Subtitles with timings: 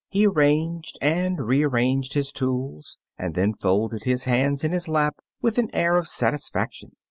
[0.09, 5.59] He arranged and rearranged his tools, and then folded his hands in his lap with
[5.59, 6.93] an air of satisfaction.